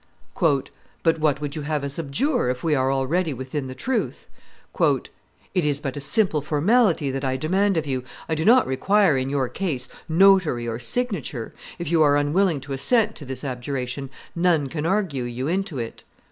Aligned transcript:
"But 0.39 0.71
what 1.19 1.39
would 1.41 1.55
you 1.55 1.61
have 1.61 1.83
us 1.83 1.99
abjure, 1.99 2.49
if 2.49 2.63
we 2.63 2.73
are 2.73 2.91
already 2.91 3.35
within 3.35 3.67
the 3.67 3.75
truth?" 3.75 4.27
"It 4.79 4.97
is 5.53 5.79
but 5.79 5.95
a 5.95 5.99
simple 6.01 6.41
formality 6.41 7.11
that 7.11 7.23
I 7.23 7.37
demand 7.37 7.77
of 7.77 7.85
you; 7.85 8.03
I 8.27 8.33
do 8.33 8.43
not 8.43 8.65
require 8.65 9.15
in 9.15 9.29
your 9.29 9.47
case 9.47 9.89
notary 10.09 10.67
or 10.67 10.79
signature; 10.79 11.53
if 11.77 11.91
you 11.91 12.01
are 12.01 12.17
unwilling 12.17 12.61
to 12.61 12.73
assent 12.73 13.13
to 13.17 13.25
this 13.25 13.43
abjuration, 13.43 14.09
none 14.35 14.69
can 14.69 14.87
argue 14.87 15.21
you 15.25 15.47
into 15.47 15.77
it." 15.77 16.03